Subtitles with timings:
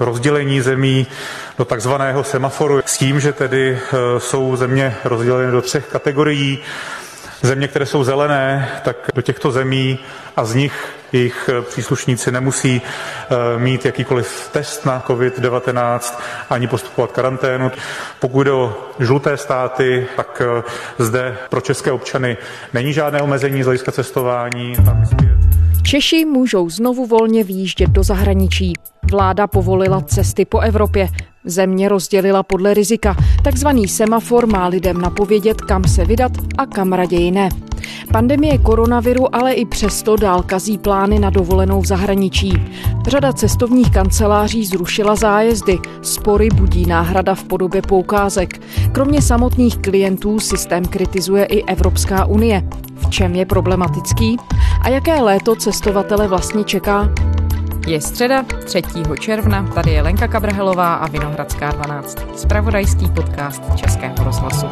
[0.00, 1.06] rozdělení zemí
[1.58, 3.78] do takzvaného semaforu s tím, že tedy
[4.18, 6.58] jsou země rozděleny do třech kategorií.
[7.42, 9.98] Země, které jsou zelené, tak do těchto zemí
[10.36, 16.14] a z nich jejich příslušníci nemusí eh, mít jakýkoliv test na COVID-19
[16.50, 17.70] ani postupovat karanténu.
[18.20, 20.42] Pokud jde o žluté státy, tak
[20.98, 22.36] zde pro české občany
[22.74, 24.76] není žádné omezení z hlediska cestování.
[24.84, 25.04] Tam
[25.90, 28.72] Češi můžou znovu volně výjíždět do zahraničí.
[29.10, 31.08] Vláda povolila cesty po Evropě.
[31.44, 33.16] Země rozdělila podle rizika.
[33.44, 37.48] Takzvaný semafor má lidem napovědět, kam se vydat a kam raději ne.
[38.12, 42.52] Pandemie koronaviru ale i přesto dál kazí plány na dovolenou v zahraničí.
[43.08, 48.60] Řada cestovních kanceláří zrušila zájezdy, spory budí náhrada v podobě poukázek.
[48.92, 52.62] Kromě samotných klientů systém kritizuje i Evropská unie.
[53.10, 54.36] V čem je problematický?
[54.82, 57.10] A jaké léto cestovatele vlastně čeká?
[57.86, 58.82] Je středa 3.
[59.20, 64.66] června, tady je Lenka Kabrhelová a Vinohradská 12, spravodajský podcast Českého rozhlasu.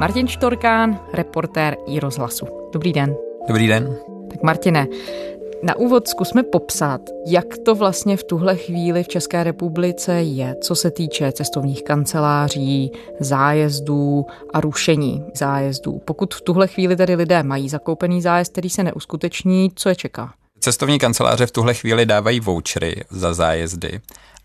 [0.00, 2.46] Martin Štorkán, reportér i rozhlasu.
[2.72, 3.14] Dobrý den.
[3.48, 3.96] Dobrý den.
[4.30, 4.86] Tak Martine,
[5.64, 10.74] na úvod zkusme popsat, jak to vlastně v tuhle chvíli v České republice je, co
[10.74, 16.00] se týče cestovních kanceláří, zájezdů a rušení zájezdů.
[16.04, 20.34] Pokud v tuhle chvíli tedy lidé mají zakoupený zájezd, který se neuskuteční, co je čeká?
[20.60, 24.00] Cestovní kanceláře v tuhle chvíli dávají vouchery za zájezdy,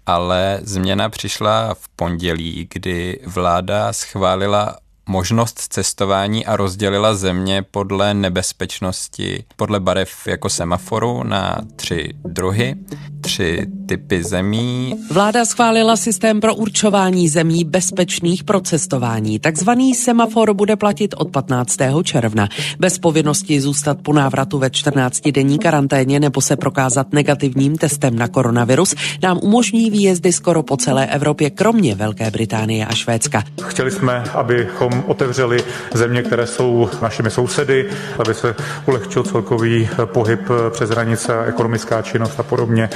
[0.05, 4.77] ale změna přišla v pondělí, kdy vláda schválila
[5.09, 12.75] možnost cestování a rozdělila země podle nebezpečnosti, podle barev jako semaforu na tři druhy,
[13.21, 14.95] tři typy zemí.
[15.11, 19.39] Vláda schválila systém pro určování zemí bezpečných pro cestování.
[19.39, 21.77] Takzvaný semafor bude platit od 15.
[22.03, 22.49] června.
[22.79, 28.95] Bez povinnosti zůstat po návratu ve 14-denní karanténě nebo se prokázat negativním testem na koronavirus
[29.23, 33.43] nám umožní výjezdy skoro po celé Evropě, kromě Velké Británie a Švédska.
[33.63, 38.55] Chtěli jsme, abychom otevřeli země, které jsou našimi sousedy, aby se
[38.85, 42.89] ulehčil celkový pohyb přes hranice, ekonomická činnost a podobně.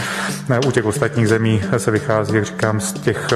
[0.67, 3.27] U těch ostatních zemí se vychází, jak říkám, z těch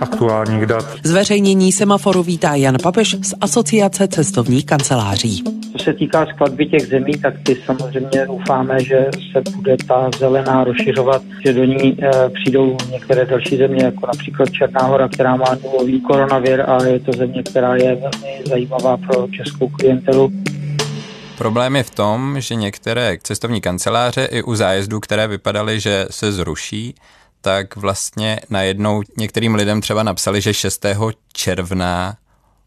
[0.00, 0.84] aktuálních dat.
[1.02, 5.44] Zveřejnění semaforu vítá Jan Papeš z Asociace cestovních kanceláří.
[5.76, 10.64] Co se týká skladby těch zemí, tak ty samozřejmě doufáme, že se bude ta zelená
[10.64, 15.56] rozšiřovat, že do ní e, přijdou některé další země, jako například Černá hora, která má
[15.64, 20.32] nulový koronavir a je to země, která je velmi zajímavá pro českou klientelu.
[21.40, 26.32] Problém je v tom, že některé cestovní kanceláře i u zájezdů, které vypadaly, že se
[26.32, 26.94] zruší,
[27.40, 30.86] tak vlastně najednou některým lidem třeba napsali, že 6.
[31.32, 32.16] června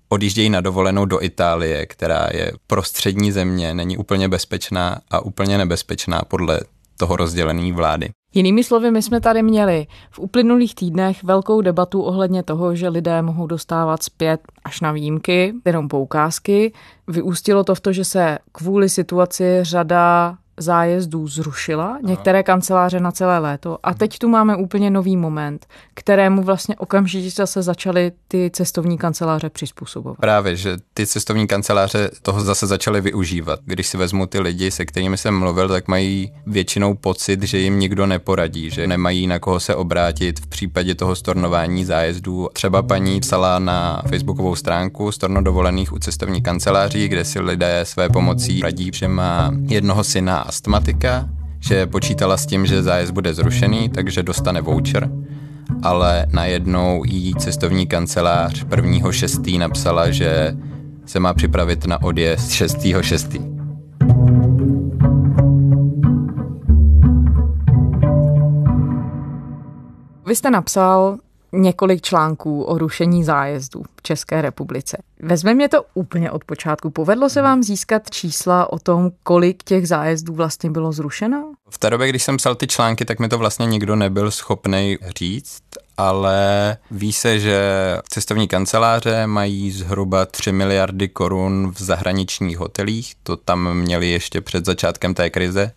[0.09, 6.21] odjíždějí na dovolenou do Itálie, která je prostřední země, není úplně bezpečná a úplně nebezpečná
[6.27, 6.59] podle
[6.97, 8.09] toho rozdělení vlády.
[8.35, 13.21] Jinými slovy, my jsme tady měli v uplynulých týdnech velkou debatu ohledně toho, že lidé
[13.21, 16.73] mohou dostávat zpět až na výjimky, jenom poukázky.
[17.07, 23.39] Vyústilo to v to, že se kvůli situaci řada zájezdů zrušila, některé kanceláře na celé
[23.39, 28.97] léto a teď tu máme úplně nový moment, kterému vlastně okamžitě zase začaly ty cestovní
[28.97, 30.17] kanceláře přizpůsobovat.
[30.17, 33.59] Právě, že ty cestovní kanceláře toho zase začaly využívat.
[33.65, 37.79] Když si vezmu ty lidi, se kterými jsem mluvil, tak mají většinou pocit, že jim
[37.79, 42.49] nikdo neporadí, že nemají na koho se obrátit v případě toho stornování zájezdů.
[42.53, 48.09] Třeba paní psala na facebookovou stránku storno dovolených u cestovní kanceláří, kde si lidé své
[48.09, 53.89] pomocí radí, že má jednoho syna astmatika, že počítala s tím, že zájezd bude zrušený,
[53.89, 55.09] takže dostane voucher,
[55.83, 59.59] ale najednou jí cestovní kancelář 1.6.
[59.59, 60.55] napsala, že
[61.05, 63.53] se má připravit na odjezd 6.6.
[70.27, 71.17] Vy jste napsal,
[71.53, 74.97] několik článků o rušení zájezdů v České republice.
[75.19, 76.89] Vezmeme to úplně od počátku.
[76.89, 81.53] Povedlo se vám získat čísla o tom, kolik těch zájezdů vlastně bylo zrušeno?
[81.69, 84.97] V té době, když jsem psal ty články, tak mi to vlastně nikdo nebyl schopný
[85.17, 85.63] říct,
[85.97, 87.61] ale ví se, že
[88.09, 94.65] cestovní kanceláře mají zhruba 3 miliardy korun v zahraničních hotelích, to tam měli ještě před
[94.65, 95.71] začátkem té krize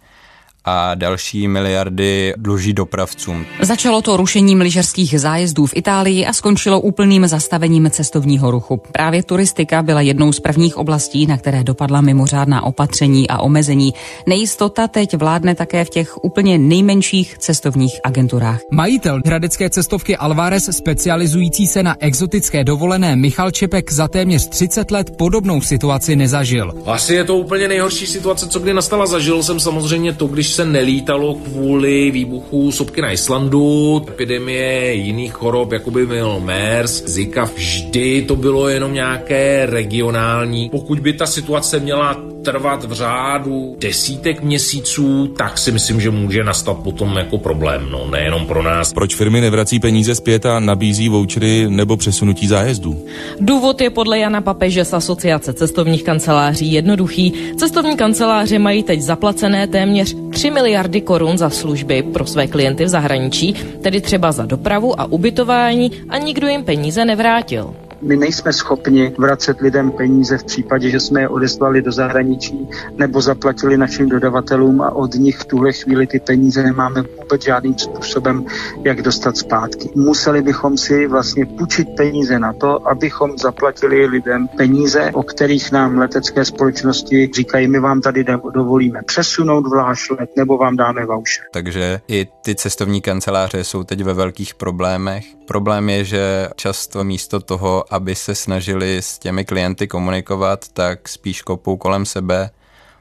[0.67, 3.47] a další miliardy dluží dopravcům.
[3.61, 8.81] Začalo to rušením lyžařských zájezdů v Itálii a skončilo úplným zastavením cestovního ruchu.
[8.93, 13.95] Právě turistika byla jednou z prvních oblastí, na které dopadla mimořádná opatření a omezení.
[14.27, 18.61] Nejistota teď vládne také v těch úplně nejmenších cestovních agenturách.
[18.71, 25.17] Majitel hradecké cestovky Alvarez, specializující se na exotické dovolené Michal Čepek za téměř 30 let
[25.19, 26.75] podobnou situaci nezažil.
[26.87, 29.07] Asi je to úplně nejhorší situace, co kdy nastala.
[29.07, 35.73] Zažil jsem samozřejmě to, když se nelítalo kvůli výbuchu sopky na Islandu, epidemie jiných chorob,
[35.73, 40.69] jako by byl MERS, Zika, vždy to bylo jenom nějaké regionální.
[40.71, 46.45] Pokud by ta situace měla trvat v řádu desítek měsíců, tak si myslím, že může
[46.45, 48.93] nastat potom jako problém, no nejenom pro nás.
[48.93, 53.07] Proč firmy nevrací peníze zpět a nabízí vouchery nebo přesunutí zájezdů?
[53.41, 57.33] Důvod je podle Jana Papeže z Asociace cestovních kanceláří jednoduchý.
[57.57, 62.89] Cestovní kanceláře mají teď zaplacené téměř 3 miliardy korun za služby pro své klienty v
[62.89, 67.75] zahraničí, tedy třeba za dopravu a ubytování a nikdo jim peníze nevrátil.
[68.03, 73.21] My nejsme schopni vracet lidem peníze v případě, že jsme je odeslali do zahraničí nebo
[73.21, 78.45] zaplatili našim dodavatelům a od nich v tuhle chvíli ty peníze nemáme vůbec žádným způsobem,
[78.85, 79.91] jak dostat zpátky.
[79.95, 85.99] Museli bychom si vlastně půjčit peníze na to, abychom zaplatili lidem peníze, o kterých nám
[85.99, 91.45] letecké společnosti říkají, my vám tady dovolíme přesunout vláš let nebo vám dáme voucher.
[91.53, 95.36] Takže i ty cestovní kanceláře jsou teď ve velkých problémech.
[95.47, 101.43] Problém je, že často místo toho, aby se snažili s těmi klienty komunikovat, tak spíš
[101.43, 102.51] kopou kolem sebe,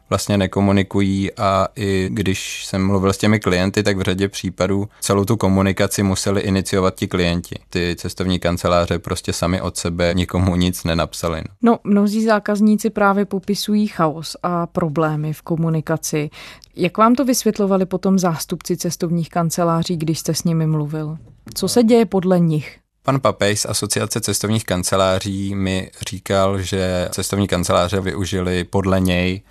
[0.09, 5.25] vlastně nekomunikují a i když jsem mluvil s těmi klienty, tak v řadě případů celou
[5.25, 7.55] tu komunikaci museli iniciovat ti klienti.
[7.69, 11.41] Ty cestovní kanceláře prostě sami od sebe nikomu nic nenapsali.
[11.61, 16.29] No, mnozí zákazníci právě popisují chaos a problémy v komunikaci.
[16.75, 21.17] Jak vám to vysvětlovali potom zástupci cestovních kanceláří, když jste s nimi mluvil?
[21.53, 22.79] Co se děje podle nich?
[23.03, 29.41] Pan Papej z Asociace cestovních kanceláří mi říkal, že cestovní kanceláře využili podle něj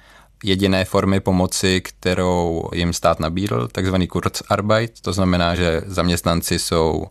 [0.44, 7.06] jediné formy pomoci, kterou jim stát nabídl, takzvaný Kurzarbeit, to znamená, že zaměstnanci jsou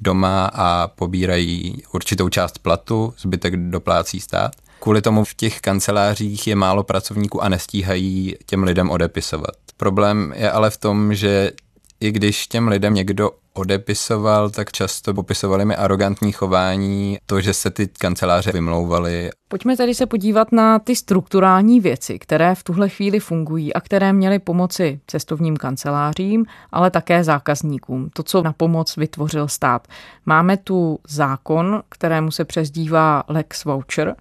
[0.00, 4.52] doma a pobírají určitou část platu, zbytek doplácí stát.
[4.80, 9.54] Kvůli tomu v těch kancelářích je málo pracovníků a nestíhají těm lidem odepisovat.
[9.76, 11.52] Problém je ale v tom, že
[12.00, 17.70] i když těm lidem někdo odepisoval, tak často popisovali mi arrogantní chování, to, že se
[17.70, 19.30] ty kanceláře vymlouvaly.
[19.48, 24.12] Pojďme tedy se podívat na ty strukturální věci, které v tuhle chvíli fungují a které
[24.12, 28.10] měly pomoci cestovním kancelářím, ale také zákazníkům.
[28.12, 29.88] To, co na pomoc vytvořil stát.
[30.26, 34.14] Máme tu zákon, kterému se přezdívá Lex Voucher,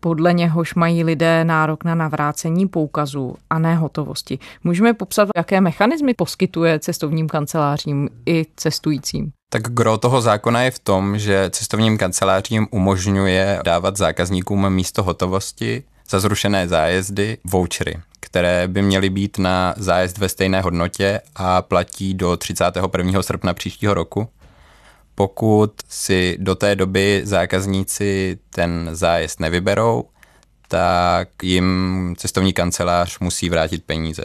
[0.00, 4.38] podle něhož mají lidé nárok na navrácení poukazu a ne hotovosti.
[4.64, 9.32] Můžeme popsat, jaké mechanismy poskytuje cestovním kancelářím i cestujícím?
[9.50, 15.82] Tak gro toho zákona je v tom, že cestovním kancelářím umožňuje dávat zákazníkům místo hotovosti
[16.10, 22.14] za zrušené zájezdy vouchery, které by měly být na zájezd ve stejné hodnotě a platí
[22.14, 23.22] do 31.
[23.22, 24.28] srpna příštího roku
[25.18, 30.04] pokud si do té doby zákazníci ten zájezd nevyberou,
[30.68, 34.24] tak jim cestovní kancelář musí vrátit peníze.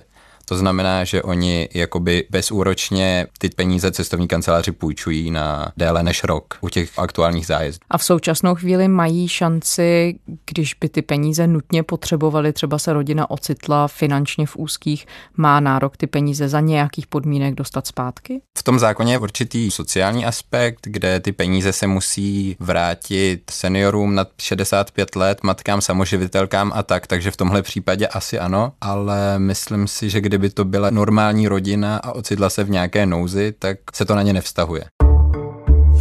[0.52, 6.58] To znamená, že oni jakoby bezúročně ty peníze cestovní kanceláři půjčují na déle než rok
[6.62, 7.80] u těch aktuálních zájezdů.
[7.90, 10.16] A v současnou chvíli mají šanci,
[10.52, 15.08] když by ty peníze nutně potřebovali, třeba se rodina ocitla finančně v úzkých,
[15.38, 18.42] má nárok ty peníze za nějakých podmínek dostat zpátky?
[18.58, 24.28] V tom zákoně je určitý sociální aspekt, kde ty peníze se musí vrátit seniorům nad
[24.42, 30.10] 65 let, matkám, samoživitelkám a tak, takže v tomhle případě asi ano, ale myslím si,
[30.10, 34.16] že kdyby to byla normální rodina a ocitla se v nějaké nouzi, tak se to
[34.16, 34.84] na ně nevztahuje.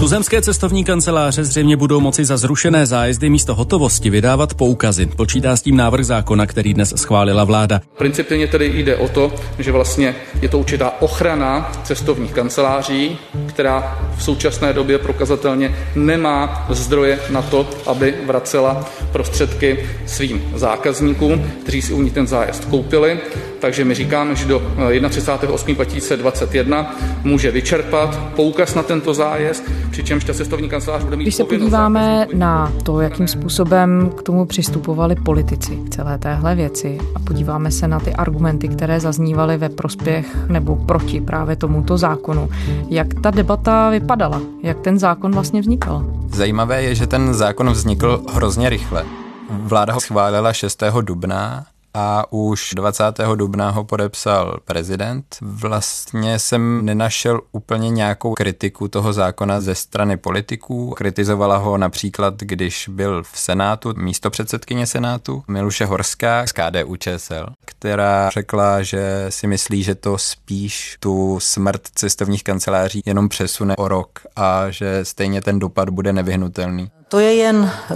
[0.01, 5.07] Tuzemské cestovní kanceláře zřejmě budou moci za zrušené zájezdy místo hotovosti vydávat poukazy.
[5.07, 7.81] Počítá s tím návrh zákona, který dnes schválila vláda.
[7.99, 14.23] Principiálně tedy jde o to, že vlastně je to určitá ochrana cestovních kanceláří, která v
[14.23, 22.03] současné době prokazatelně nemá zdroje na to, aby vracela prostředky svým zákazníkům, kteří si u
[22.03, 23.19] ní ten zájezd koupili.
[23.61, 26.87] Takže my říkáme, že do 31.8.2021
[27.25, 32.27] může vyčerpat poukaz na tento zájezd, přičemž ta cestovní kancelář bude mít Když se podíváme
[32.35, 37.89] na to, jakým způsobem k tomu přistupovali politici k celé téhle věci a podíváme se
[37.89, 42.51] na ty argumenty, které zaznívaly ve prospěch nebo proti právě tomuto zákonu,
[42.89, 46.05] jak ta debata vypadala, jak ten zákon vlastně vznikal?
[46.33, 49.05] Zajímavé je, že ten zákon vznikl hrozně rychle.
[49.51, 50.83] Vláda ho schválila 6.
[51.01, 53.05] dubna a už 20.
[53.35, 55.37] dubna ho podepsal prezident.
[55.41, 60.91] Vlastně jsem nenašel úplně nějakou kritiku toho zákona ze strany politiků.
[60.91, 67.47] Kritizovala ho například, když byl v Senátu místo předsedkyně Senátu Miluše Horská z KDU ČSL,
[67.65, 73.89] která řekla, že si myslí, že to spíš tu smrt cestovních kanceláří jenom přesune o
[73.89, 76.91] rok a že stejně ten dopad bude nevyhnutelný.
[77.09, 77.95] To je jen eh,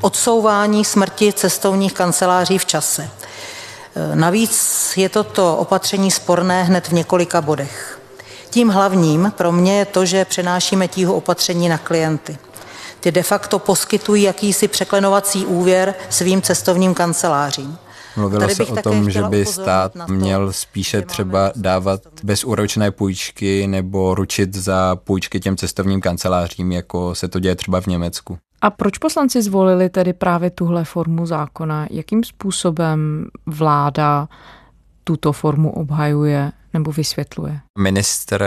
[0.00, 3.10] odsouvání smrti cestovních kanceláří v čase.
[4.14, 8.00] Navíc je toto opatření sporné hned v několika bodech.
[8.50, 12.38] Tím hlavním pro mě je to, že přenášíme tíhu opatření na klienty.
[13.00, 17.78] Ty de facto poskytují jakýsi překlenovací úvěr svým cestovním kancelářím.
[18.16, 24.14] Mluvilo se o tom, že by stát to, měl spíše třeba dávat bezúročné půjčky nebo
[24.14, 28.38] ručit za půjčky těm cestovním kancelářím, jako se to děje třeba v Německu.
[28.66, 31.86] A proč poslanci zvolili tedy právě tuhle formu zákona?
[31.90, 34.28] Jakým způsobem vláda
[35.04, 37.60] tuto formu obhajuje nebo vysvětluje?
[37.78, 38.44] Minister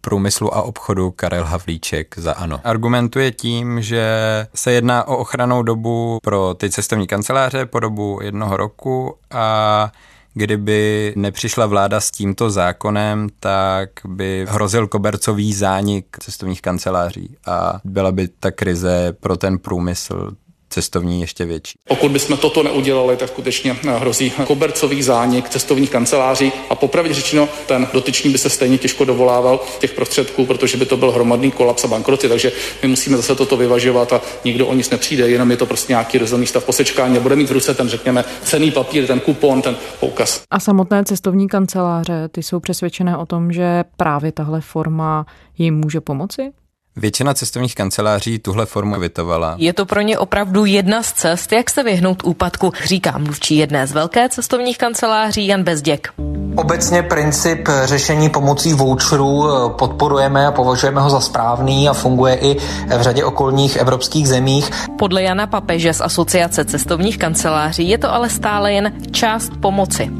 [0.00, 2.60] průmyslu a obchodu Karel Havlíček za ANO.
[2.64, 4.06] Argumentuje tím, že
[4.54, 9.92] se jedná o ochranou dobu pro ty cestovní kanceláře po dobu jednoho roku a
[10.38, 18.12] kdyby nepřišla vláda s tímto zákonem, tak by hrozil kobercový zánik cestovních kanceláří a byla
[18.12, 20.30] by ta krize pro ten průmysl
[20.68, 21.74] cestovní ještě větší.
[21.88, 27.88] Pokud bychom toto neudělali, tak skutečně hrozí kobercový zánik cestovních kanceláří a popravdě řečeno, ten
[27.92, 31.88] dotyčný by se stejně těžko dovolával těch prostředků, protože by to byl hromadný kolaps a
[31.88, 32.28] bankroty.
[32.28, 35.92] Takže my musíme zase toto vyvažovat a nikdo o nic nepřijde, jenom je to prostě
[35.92, 39.62] nějaký rozhodný stav posečkání a bude mít v ruce ten, řekněme, cený papír, ten kupon,
[39.62, 40.42] ten poukaz.
[40.50, 45.26] A samotné cestovní kanceláře, ty jsou přesvědčené o tom, že právě tahle forma
[45.58, 46.52] jim může pomoci?
[46.98, 49.54] Většina cestovních kanceláří tuhle formu vytovala.
[49.58, 53.86] Je to pro ně opravdu jedna z cest, jak se vyhnout úpadku, říká mluvčí jedné
[53.86, 56.08] z velké cestovních kanceláří Jan Bezděk.
[56.56, 59.44] Obecně princip řešení pomocí voucherů
[59.78, 62.56] podporujeme a považujeme ho za správný a funguje i
[62.98, 64.70] v řadě okolních evropských zemích.
[64.98, 70.10] Podle Jana Papeže z Asociace cestovních kanceláří je to ale stále jen část pomoci.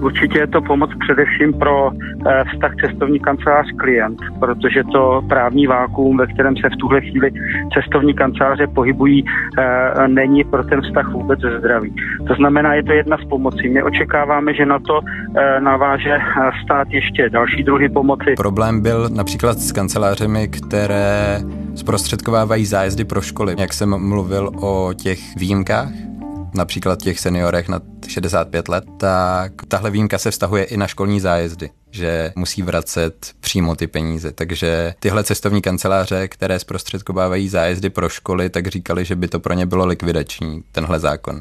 [0.00, 6.16] Určitě je to pomoc především pro eh, vztah cestovní kancelář klient, protože to právní vákuum,
[6.16, 7.30] ve kterém se v tuhle chvíli
[7.74, 9.24] cestovní kanceláře pohybují,
[9.58, 11.94] eh, není pro ten vztah vůbec zdravý.
[12.28, 13.68] To znamená, je to jedna z pomocí.
[13.68, 15.00] My očekáváme, že na to
[15.36, 16.18] eh, naváže
[16.64, 18.34] stát ještě další druhy pomoci.
[18.36, 21.38] Problém byl například s kancelářemi, které
[21.74, 23.54] zprostředkovávají zájezdy pro školy.
[23.58, 26.09] Jak jsem mluvil o těch výjimkách,
[26.54, 31.70] například těch seniorech nad 65 let, tak tahle výjimka se vztahuje i na školní zájezdy
[31.90, 34.32] že musí vracet přímo ty peníze.
[34.32, 39.54] Takže tyhle cestovní kanceláře, které zprostředkovávají zájezdy pro školy, tak říkali, že by to pro
[39.54, 41.40] ně bylo likvidační, tenhle zákon.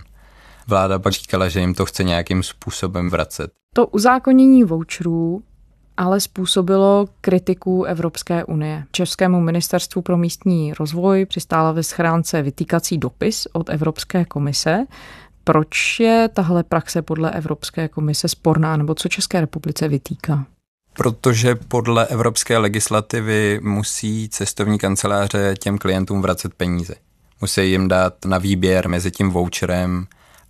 [0.67, 3.51] Vláda pak říkala, že jim to chce nějakým způsobem vracet.
[3.73, 5.43] To uzákonění voucherů
[5.99, 8.83] ale způsobilo kritiku Evropské unie.
[8.91, 14.85] Českému ministerstvu pro místní rozvoj přistála ve schránce vytýkací dopis od Evropské komise.
[15.43, 20.45] Proč je tahle praxe podle Evropské komise sporná, nebo co České republice vytýká?
[20.93, 26.95] Protože podle evropské legislativy musí cestovní kanceláře těm klientům vracet peníze.
[27.41, 30.07] Musí jim dát na výběr mezi tím voucherem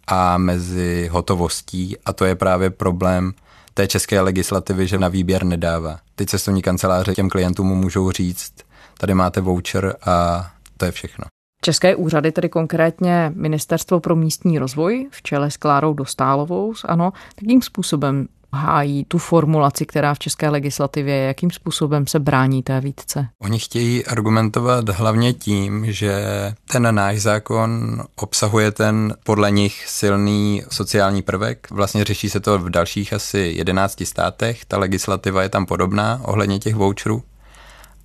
[0.07, 3.33] a mezi hotovostí a to je právě problém
[3.73, 5.99] té české legislativy, že na výběr nedává.
[6.15, 8.53] Ty cestovní kanceláře těm klientům můžou říct,
[8.97, 10.47] tady máte voucher a
[10.77, 11.25] to je všechno.
[11.61, 17.61] České úřady, tedy konkrétně Ministerstvo pro místní rozvoj v čele s Klárou Dostálovou, ano, takým
[17.61, 23.27] způsobem hájí tu formulaci, která v české legislativě je, jakým způsobem se brání té výtce?
[23.39, 26.23] Oni chtějí argumentovat hlavně tím, že
[26.71, 31.67] ten náš zákon obsahuje ten podle nich silný sociální prvek.
[31.71, 36.59] Vlastně řeší se to v dalších asi 11 státech, ta legislativa je tam podobná ohledně
[36.59, 37.23] těch voucherů,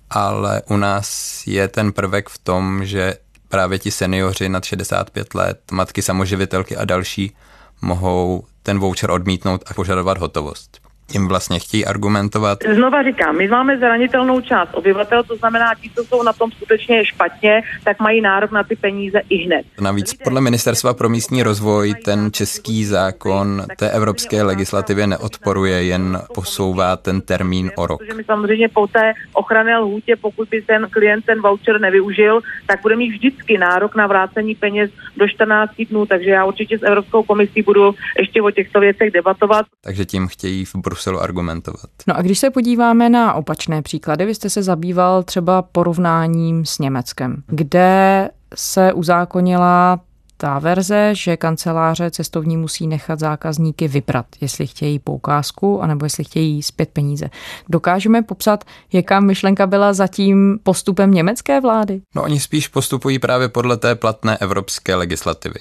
[0.09, 3.13] ale u nás je ten prvek v tom, že
[3.49, 7.35] právě ti seniori nad 65 let, matky samoživitelky a další
[7.81, 12.59] mohou ten voucher odmítnout a požadovat hotovost jim vlastně chtějí argumentovat.
[12.73, 17.05] Znova říkám, my máme zranitelnou část obyvatel, to znamená, ti, co jsou na tom skutečně
[17.05, 19.65] špatně, tak mají nárok na ty peníze i hned.
[19.81, 26.97] Navíc podle Ministerstva pro místní rozvoj ten český zákon té evropské legislativě neodporuje, jen posouvá
[26.97, 27.99] ten termín o rok.
[27.99, 32.81] Protože my samozřejmě po té ochranné lhůtě, pokud by ten klient ten voucher nevyužil, tak
[32.81, 37.23] bude mít vždycky nárok na vrácení peněz do 14 dnů, takže já určitě s Evropskou
[37.23, 39.65] komisí budu ještě o těchto věcech debatovat.
[39.83, 41.89] Takže tím chtějí v Bruselu argumentovat.
[42.07, 46.79] No a když se podíváme na opačné příklady, vy jste se zabýval třeba porovnáním s
[46.79, 49.99] Německem, kde se uzákonila
[50.37, 56.63] ta verze, že kanceláře cestovní musí nechat zákazníky vybrat, jestli chtějí poukázku, anebo jestli chtějí
[56.63, 57.29] zpět peníze.
[57.69, 62.01] Dokážeme popsat, jaká myšlenka byla za tím postupem německé vlády?
[62.15, 65.59] No oni spíš postupují právě podle té platné evropské legislativy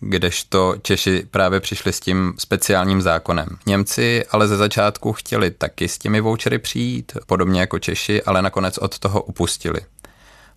[0.00, 3.48] kdežto Češi právě přišli s tím speciálním zákonem.
[3.66, 8.78] Němci ale ze začátku chtěli taky s těmi vouchery přijít, podobně jako Češi, ale nakonec
[8.78, 9.80] od toho upustili.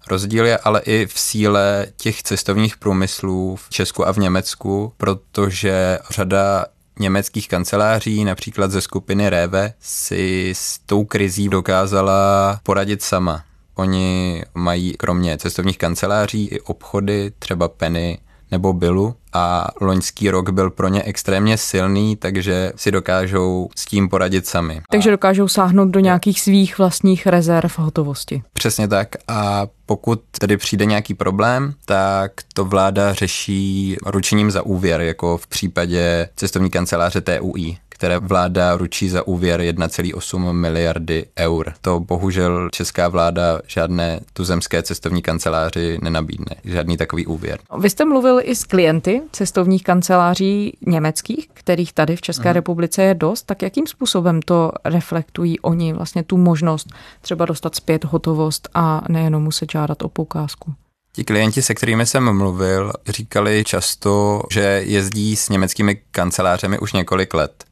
[0.07, 5.99] Rozdíl je ale i v síle těch cestovních průmyslů v Česku a v Německu, protože
[6.09, 6.65] řada
[6.99, 13.43] německých kanceláří, například ze skupiny Reve, si s tou krizí dokázala poradit sama.
[13.75, 18.19] Oni mají kromě cestovních kanceláří i obchody, třeba Penny
[18.51, 24.09] nebo Billu a loňský rok byl pro ně extrémně silný, takže si dokážou s tím
[24.09, 24.81] poradit sami.
[24.91, 28.43] Takže dokážou sáhnout do nějakých svých vlastních rezerv hotovosti.
[28.53, 35.01] Přesně tak a pokud tedy přijde nějaký problém, tak to vláda řeší ručením za úvěr,
[35.01, 41.73] jako v případě cestovní kanceláře TUI, které vláda ručí za úvěr 1,8 miliardy eur.
[41.81, 47.59] To bohužel česká vláda žádné tuzemské cestovní kanceláři nenabídne, žádný takový úvěr.
[47.79, 52.53] Vy jste mluvil i s klienty cestovních kanceláří německých, kterých tady v České hmm.
[52.53, 56.87] republice je dost, tak jakým způsobem to reflektují oni vlastně tu možnost
[57.21, 60.73] třeba dostat zpět hotovost a nejenom muset žádat o poukázku?
[61.15, 67.33] Ti klienti, se kterými jsem mluvil, říkali často, že jezdí s německými kancelářemi už několik
[67.33, 67.65] let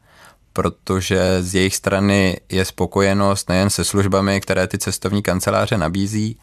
[0.53, 6.39] protože z jejich strany je spokojenost nejen se službami, které ty cestovní kanceláře nabízí,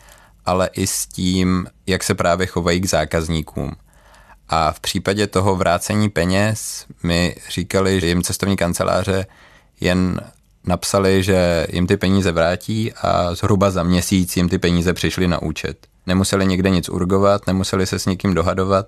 [0.47, 3.73] ale i s tím, jak se právě chovají k zákazníkům.
[4.49, 9.27] A v případě toho vrácení peněz mi říkali, že jim cestovní kanceláře
[9.81, 10.21] jen
[10.65, 15.43] napsali, že jim ty peníze vrátí a zhruba za měsíc jim ty peníze přišly na
[15.43, 15.87] účet.
[16.07, 18.87] Nemuseli nikde nic urgovat, nemuseli se s nikým dohadovat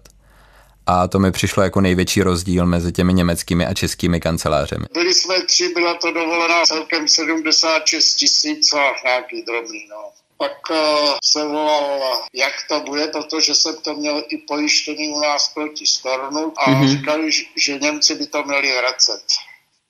[0.86, 4.84] a to mi přišlo jako největší rozdíl mezi těmi německými a českými kancelářemi.
[4.92, 10.10] Byli jsme tři, byla to dovolená celkem 76 tisíc a nějaký drobný, no.
[10.36, 10.76] Pak uh,
[11.24, 16.52] se volal, jak to bude, protože jsem to měl i pojištěný u nás proti stornu
[16.58, 16.88] a mm-hmm.
[16.88, 19.22] říkali, že Němci by to měli vracet.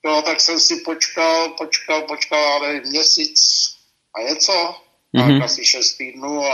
[0.05, 3.41] No, tak jsem si počkal, počkal, počkal, ale měsíc
[4.15, 4.75] a něco,
[5.17, 5.39] mm-hmm.
[5.39, 6.53] tak asi šest týdnů a,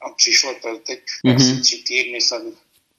[0.00, 1.36] a přišlo to teď, mm-hmm.
[1.36, 2.52] asi tři týdny jsem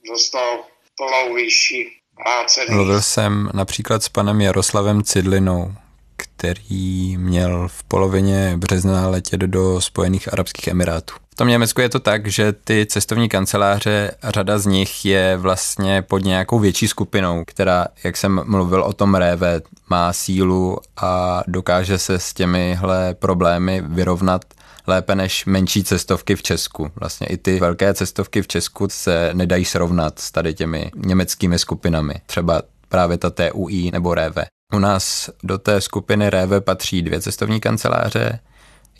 [0.08, 0.58] dostal
[0.96, 2.74] plnou výši vrácený.
[2.74, 5.74] Mluvil jsem například s panem Jaroslavem Cidlinou,
[6.16, 11.14] který měl v polovině března letět do Spojených Arabských Emirátů.
[11.30, 16.02] V tom Německu je to tak, že ty cestovní kanceláře, řada z nich je vlastně
[16.02, 21.98] pod nějakou větší skupinou, která, jak jsem mluvil o tom réve, má sílu a dokáže
[21.98, 24.44] se s těmihle problémy vyrovnat
[24.88, 26.90] lépe než menší cestovky v Česku.
[26.96, 32.14] Vlastně i ty velké cestovky v Česku se nedají srovnat s tady těmi německými skupinami.
[32.26, 34.44] Třeba právě ta TUI nebo Reve.
[34.74, 38.40] U nás do té skupiny Reve patří dvě cestovní kanceláře,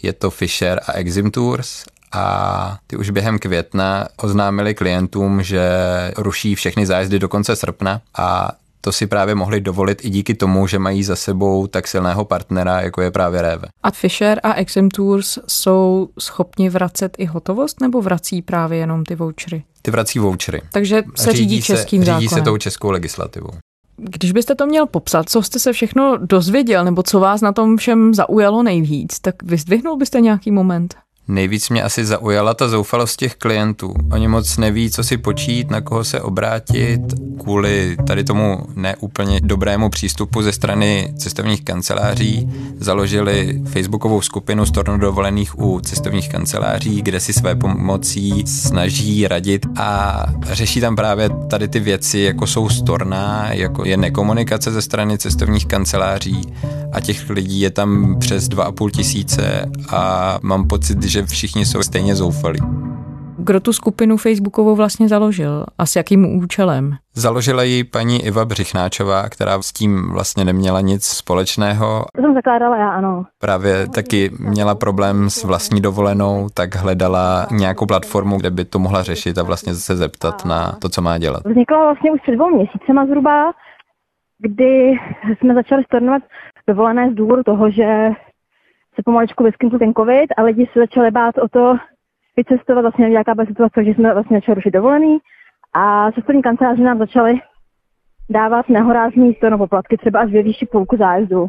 [0.02, 5.62] je to Fisher a Exim Tours a ty už během května oznámili klientům, že
[6.16, 10.66] ruší všechny zájezdy do konce srpna a to si právě mohli dovolit i díky tomu,
[10.66, 13.68] že mají za sebou tak silného partnera, jako je právě Reve.
[13.82, 19.14] A Fisher a Exim Tours jsou schopni vracet i hotovost, nebo vrací právě jenom ty
[19.14, 19.64] vouchery?
[19.82, 20.62] Ty vrací vouchery.
[20.72, 22.28] Takže se řídí, řídí českým se, zákonem.
[22.28, 23.50] Řídí se tou českou legislativou.
[23.96, 27.76] Když byste to měl popsat, co jste se všechno dozvěděl, nebo co vás na tom
[27.76, 30.94] všem zaujalo nejvíc, tak vyzdvihnul byste nějaký moment?
[31.28, 33.94] Nejvíc mě asi zaujala ta zoufalost těch klientů.
[34.12, 37.00] Oni moc neví, co si počít, na koho se obrátit.
[37.42, 42.48] Kvůli tady tomu neúplně dobrému přístupu ze strany cestovních kanceláří
[42.80, 50.24] založili facebookovou skupinu Storno dovolených u cestovních kanceláří, kde si své pomocí snaží radit a
[50.42, 55.66] řeší tam právě tady ty věci, jako jsou storna, jako je nekomunikace ze strany cestovních
[55.66, 56.42] kanceláří
[56.92, 62.14] a těch lidí je tam přes 2,5 tisíce a mám pocit, že všichni jsou stejně
[62.16, 62.60] zoufalí.
[63.40, 66.96] Kdo tu skupinu Facebookovou vlastně založil a s jakým účelem?
[67.14, 72.04] Založila ji paní Iva Břichnáčová, která s tím vlastně neměla nic společného.
[72.16, 73.24] To jsem zakládala já, ano.
[73.38, 79.02] Právě taky měla problém s vlastní dovolenou, tak hledala nějakou platformu, kde by to mohla
[79.02, 81.42] řešit a vlastně se zeptat na to, co má dělat.
[81.44, 83.52] Vznikla vlastně už před dvou měsícema zhruba,
[84.38, 84.92] kdy
[85.38, 86.22] jsme začali stornovat
[86.68, 88.08] dovolené z důvodu toho, že
[88.98, 91.76] se pomaličku vyskytl ten covid a lidi se začali bát o to
[92.36, 95.18] vycestovat, vlastně nějaká byla situace, že jsme vlastně začali rušit dovolený
[95.74, 97.40] a cestovní kanceláře nám začaly
[98.30, 101.48] dávat nehorázný storno poplatky třeba až ve výši půlku zájezdu.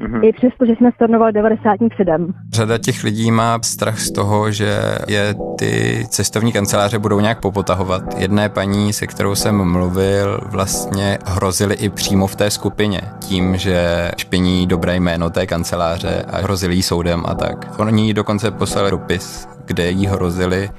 [0.00, 0.24] Mm-hmm.
[0.24, 2.32] I přesto, že jsme stornovali 90 dní předem.
[2.52, 4.78] Řada těch lidí má strach z toho, že
[5.08, 8.02] je ty cestovní kanceláře budou nějak popotahovat.
[8.18, 13.00] Jedné paní, se kterou jsem mluvil, vlastně hrozili i přímo v té skupině.
[13.18, 17.80] Tím, že špiní dobré jméno té kanceláře a hrozili jí soudem a tak.
[17.80, 20.70] Oni jí dokonce poslali dopis, kde jí hrozili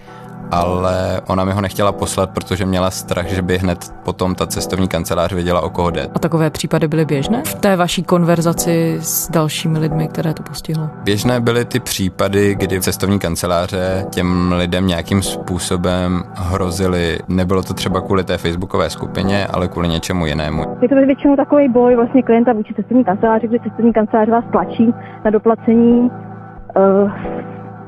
[0.52, 4.88] ale ona mi ho nechtěla poslat, protože měla strach, že by hned potom ta cestovní
[4.88, 6.08] kancelář věděla, o koho jde.
[6.16, 10.90] A takové případy byly běžné v té vaší konverzaci s dalšími lidmi, které to postihlo?
[11.04, 17.20] Běžné byly ty případy, kdy cestovní kanceláře těm lidem nějakým způsobem hrozily.
[17.28, 20.78] Nebylo to třeba kvůli té facebookové skupině, ale kvůli něčemu jinému.
[20.82, 24.94] Je to většinou takový boj vlastně klienta vůči cestovní kanceláři, kdy cestovní kancelář vás tlačí
[25.26, 26.12] na doplacení
[26.78, 27.12] uh,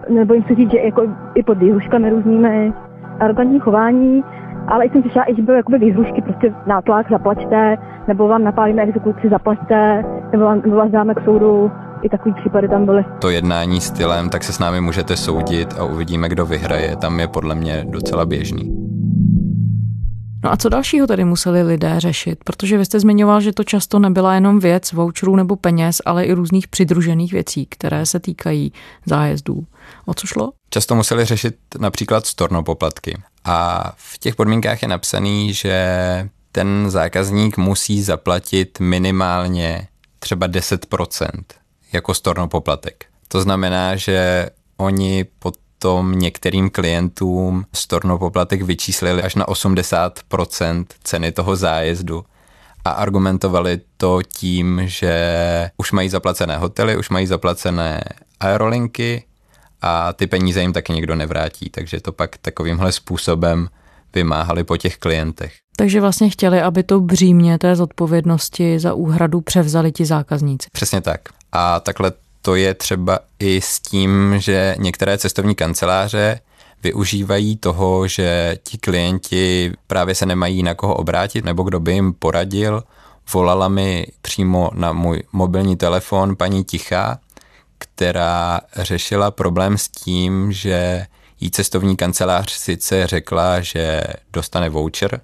[0.09, 1.01] nebojím se říct, že jako
[1.35, 2.73] i pod výhruškami různými
[3.19, 4.23] arrogantní chování,
[4.67, 9.29] ale jsem slyšela i, že byly jakoby výhrušky, prostě nátlak, zaplaťte, nebo vám napálíme exekuci,
[9.29, 13.05] zaplaťte, nebo, vám, nebo vás dáme k soudu, i takový případy tam byly.
[13.21, 17.27] To jednání stylem, tak se s námi můžete soudit a uvidíme, kdo vyhraje, tam je
[17.27, 18.79] podle mě docela běžný.
[20.43, 22.39] No a co dalšího tady museli lidé řešit?
[22.43, 26.33] Protože vy jste zmiňoval, že to často nebyla jenom věc voucherů nebo peněz, ale i
[26.33, 28.73] různých přidružených věcí, které se týkají
[29.05, 29.63] zájezdů.
[30.09, 30.51] O co šlo?
[30.69, 33.17] Často museli řešit například stornopoplatky.
[33.43, 39.87] A v těch podmínkách je napsaný, že ten zákazník musí zaplatit minimálně
[40.19, 41.29] třeba 10%
[41.93, 43.05] jako stornopoplatek.
[43.27, 52.25] To znamená, že oni potom některým klientům stornopoplatek vyčíslili až na 80% ceny toho zájezdu
[52.85, 58.03] a argumentovali to tím, že už mají zaplacené hotely, už mají zaplacené
[58.39, 59.23] aerolinky
[59.81, 63.67] a ty peníze jim taky nikdo nevrátí, takže to pak takovýmhle způsobem
[64.13, 65.53] vymáhali po těch klientech.
[65.77, 70.67] Takže vlastně chtěli, aby to břímě té zodpovědnosti za úhradu převzali ti zákazníci.
[70.71, 71.21] Přesně tak.
[71.51, 72.11] A takhle
[72.41, 76.39] to je třeba i s tím, že některé cestovní kanceláře
[76.83, 82.13] využívají toho, že ti klienti právě se nemají na koho obrátit nebo kdo by jim
[82.13, 82.83] poradil.
[83.33, 87.19] Volala mi přímo na můj mobilní telefon paní Tichá,
[87.79, 91.05] která řešila problém s tím, že
[91.39, 95.21] jí cestovní kancelář sice řekla, že dostane voucher,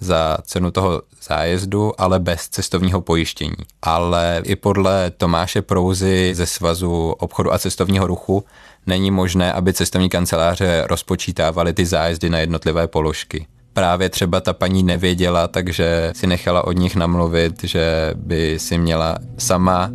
[0.00, 3.56] za cenu toho zájezdu, ale bez cestovního pojištění.
[3.82, 8.44] Ale i podle Tomáše Prouzy ze Svazu obchodu a cestovního ruchu
[8.86, 13.46] není možné, aby cestovní kanceláře rozpočítávaly ty zájezdy na jednotlivé položky
[13.78, 19.18] právě třeba ta paní nevěděla, takže si nechala od nich namluvit, že by si měla
[19.38, 19.90] sama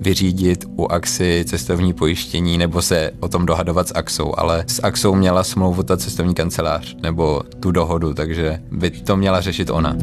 [0.00, 5.14] vyřídit u AXY cestovní pojištění nebo se o tom dohadovat s AXou, ale s AXou
[5.14, 9.96] měla smlouvu ta cestovní kancelář nebo tu dohodu, takže by to měla řešit ona.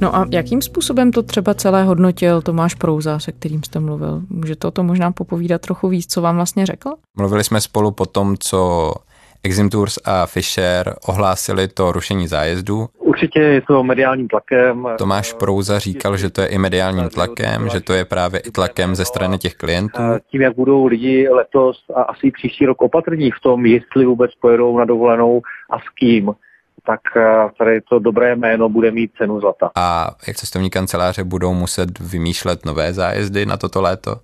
[0.00, 4.22] No a jakým způsobem to třeba celé hodnotil Tomáš Prouza, se kterým jste mluvil?
[4.28, 6.90] Můžete o tom možná popovídat trochu víc, co vám vlastně řekl?
[7.16, 8.92] Mluvili jsme spolu po tom, co
[9.42, 12.88] Exim Tours a Fisher ohlásili to rušení zájezdu.
[12.98, 14.88] Určitě je to mediálním tlakem.
[14.98, 18.94] Tomáš Prouza říkal, že to je i mediálním tlakem, že to je právě i tlakem
[18.94, 20.02] ze strany těch klientů.
[20.30, 24.78] Tím, jak budou lidi letos a asi příští rok opatrní v tom, jestli vůbec pojedou
[24.78, 26.32] na dovolenou a s kým,
[26.86, 29.70] tak eh, tady to dobré jméno bude mít cenu zlata.
[29.74, 34.16] A jak cestovní kanceláře budou muset vymýšlet nové zájezdy na toto léto,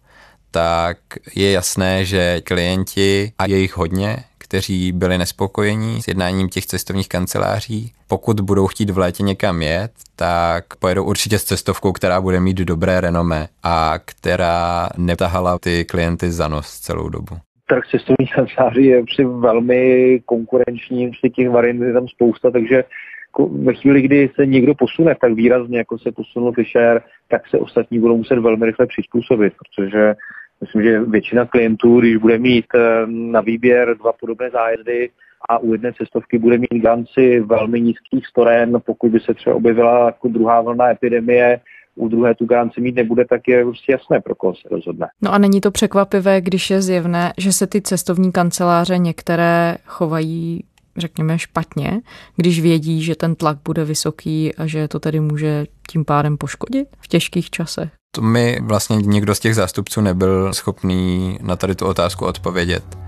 [0.50, 0.96] tak
[1.37, 7.09] je jasné, že klienti, a je jich hodně, kteří byli nespokojení s jednáním těch cestovních
[7.09, 7.92] kanceláří.
[8.09, 12.57] Pokud budou chtít v létě někam jet, tak pojedou určitě s cestovkou, která bude mít
[12.57, 17.37] dobré renome a která netahala ty klienty za nos celou dobu
[17.68, 22.85] trh cestovních kanceláří je při velmi konkurenční, při těch variant je tam spousta, takže
[23.50, 28.00] ve chvíli, kdy se někdo posune tak výrazně, jako se posunul Fischer, tak se ostatní
[28.00, 30.14] budou muset velmi rychle přizpůsobit, protože
[30.64, 35.11] Myslím, že většina klientů, když bude mít eh, na výběr dva podobné zájezdy
[35.48, 40.07] a u jedné cestovky bude mít ganci velmi nízkých storen, pokud by se třeba objevila
[40.07, 41.61] jako druhá vlna epidemie,
[41.94, 45.07] u druhé tu garanci mít nebude, tak je prostě jasné, pro koho se rozhodne.
[45.22, 50.64] No a není to překvapivé, když je zjevné, že se ty cestovní kanceláře některé chovají
[50.96, 52.00] řekněme, špatně,
[52.37, 56.88] když vědí, že ten tlak bude vysoký a že to tedy může tím pádem poškodit
[57.00, 57.92] v těžkých časech?
[58.14, 63.04] To mi vlastně nikdo z těch zástupců nebyl schopný na tady tu otázku odpovědět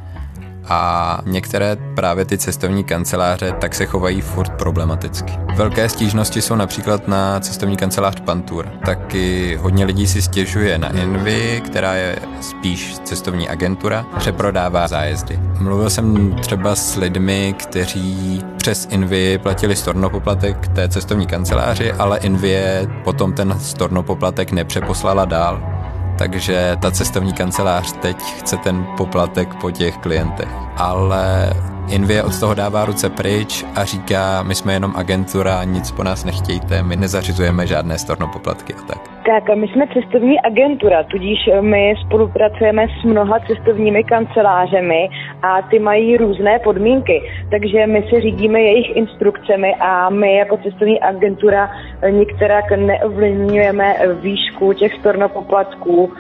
[0.68, 5.32] a některé právě ty cestovní kanceláře tak se chovají furt problematicky.
[5.56, 8.68] Velké stížnosti jsou například na cestovní kancelář Pantur.
[8.84, 15.40] Taky hodně lidí si stěžuje na Envy, která je spíš cestovní agentura, přeprodává zájezdy.
[15.60, 22.56] Mluvil jsem třeba s lidmi, kteří přes Envy platili stornopoplatek té cestovní kanceláři, ale Envy
[23.04, 25.76] potom ten stornopoplatek nepřeposlala dál
[26.18, 30.48] takže ta cestovní kancelář teď chce ten poplatek po těch klientech.
[30.76, 31.52] Ale
[31.90, 36.24] Invie od toho dává ruce pryč a říká, my jsme jenom agentura, nic po nás
[36.24, 38.98] nechtějte, my nezařizujeme žádné stornopoplatky a tak.
[39.26, 45.08] Tak, my jsme cestovní agentura, tudíž my spolupracujeme s mnoha cestovními kancelářemi
[45.42, 51.00] a ty mají různé podmínky, takže my se řídíme jejich instrukcemi a my jako cestovní
[51.00, 51.70] agentura
[52.10, 56.12] některak neovlivňujeme výšku těch stornopoplatků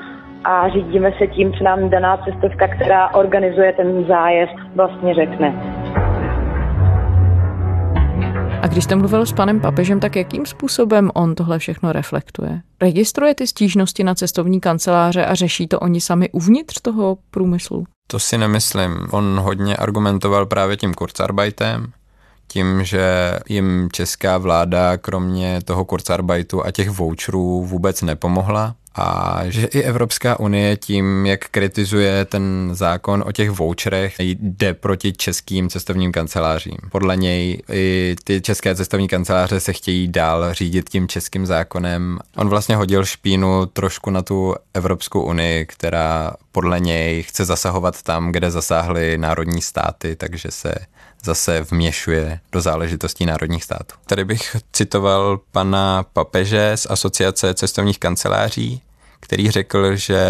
[0.44, 5.54] a řídíme se tím, co nám daná cestovka, která organizuje ten zájezd, vlastně řekne.
[8.62, 12.60] A když jste mluvil s panem papežem, tak jakým způsobem on tohle všechno reflektuje?
[12.82, 17.84] Registruje ty stížnosti na cestovní kanceláře a řeší to oni sami uvnitř toho průmyslu?
[18.06, 18.96] To si nemyslím.
[19.12, 21.86] On hodně argumentoval právě tím Kurzarbeitem,
[22.56, 29.66] tím, že jim česká vláda kromě toho Kurzarbeitu a těch voucherů vůbec nepomohla a že
[29.66, 36.12] i Evropská unie tím, jak kritizuje ten zákon o těch voucherech, jde proti českým cestovním
[36.12, 36.76] kancelářím.
[36.90, 42.18] Podle něj i ty české cestovní kanceláře se chtějí dál řídit tím českým zákonem.
[42.36, 48.32] On vlastně hodil špínu trošku na tu Evropskou unii, která podle něj chce zasahovat tam,
[48.32, 50.74] kde zasáhly národní státy, takže se
[51.26, 53.94] zase vměšuje do záležitostí národních států.
[54.06, 58.82] Tady bych citoval pana papeže z Asociace cestovních kanceláří,
[59.20, 60.20] který řekl, že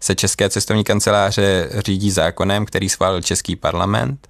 [0.00, 4.28] se české cestovní kanceláře řídí zákonem, který schválil Český parlament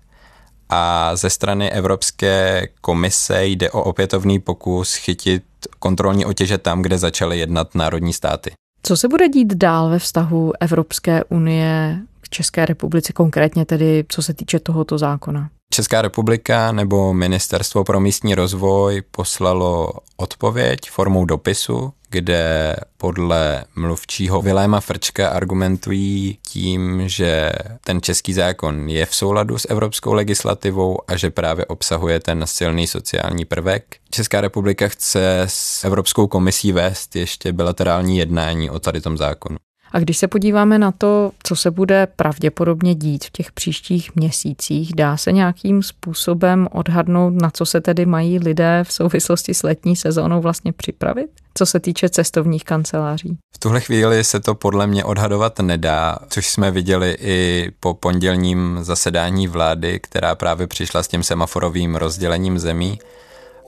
[0.68, 5.42] a ze strany Evropské komise jde o opětovný pokus chytit
[5.78, 8.52] kontrolní otěže tam, kde začaly jednat národní státy.
[8.82, 11.98] Co se bude dít dál ve vztahu Evropské unie
[12.32, 15.50] České republice, konkrétně tedy co se týče tohoto zákona?
[15.74, 24.80] Česká republika nebo Ministerstvo pro místní rozvoj poslalo odpověď formou dopisu, kde podle mluvčího Viléma
[24.80, 27.52] Frčka argumentují tím, že
[27.84, 32.86] ten český zákon je v souladu s evropskou legislativou a že právě obsahuje ten silný
[32.86, 33.96] sociální prvek.
[34.10, 39.56] Česká republika chce s Evropskou komisí vést ještě bilaterální jednání o tady tom zákonu.
[39.92, 44.94] A když se podíváme na to, co se bude pravděpodobně dít v těch příštích měsících,
[44.94, 49.96] dá se nějakým způsobem odhadnout, na co se tedy mají lidé v souvislosti s letní
[49.96, 51.30] sezónou vlastně připravit?
[51.54, 53.38] Co se týče cestovních kanceláří?
[53.54, 58.78] V tuhle chvíli se to podle mě odhadovat nedá, což jsme viděli i po pondělním
[58.80, 62.98] zasedání vlády, která právě přišla s tím semaforovým rozdělením zemí.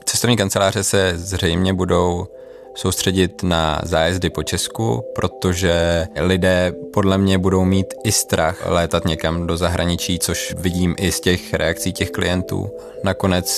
[0.05, 2.27] Cestovní kanceláře se zřejmě budou
[2.75, 9.47] soustředit na zájezdy po Česku, protože lidé podle mě budou mít i strach létat někam
[9.47, 12.69] do zahraničí, což vidím i z těch reakcí těch klientů.
[13.03, 13.49] Nakonec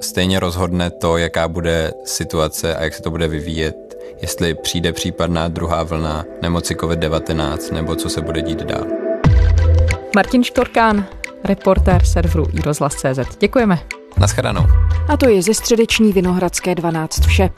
[0.00, 3.76] stejně rozhodne to, jaká bude situace a jak se to bude vyvíjet,
[4.22, 8.86] jestli přijde případná druhá vlna nemoci COVID-19 nebo co se bude dít dál.
[10.14, 11.06] Martin Štorkán,
[11.44, 13.36] reportér serveru iRozhlas.cz.
[13.40, 13.97] Děkujeme.
[14.16, 14.66] Naschledanou.
[15.08, 17.50] A to je ze středeční Vinohradské 12 vše.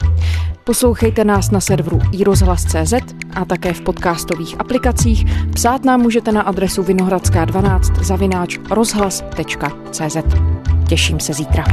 [0.63, 2.93] Poslouchejte nás na serveru iRozhlas.cz
[3.33, 5.25] a také v podcastových aplikacích.
[5.53, 10.17] Psát nám můžete na adresu vinohradská12 zavináč rozhlas.cz.
[10.87, 11.63] Těším se zítra.